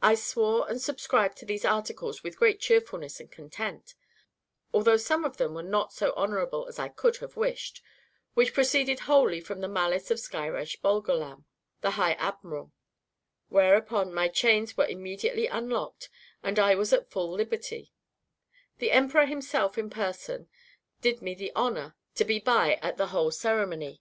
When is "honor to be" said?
21.56-22.38